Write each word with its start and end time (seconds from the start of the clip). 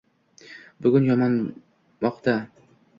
Bugun 0.87 1.07
yonmoqda. 1.11 2.39